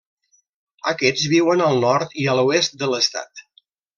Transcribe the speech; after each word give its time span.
Aquests 0.91 1.25
viuen 1.33 1.61
al 1.67 1.77
nord 1.85 2.17
i 2.23 2.27
a 2.33 2.37
l'oest 2.39 2.75
de 2.83 2.91
l'estat. 2.95 3.45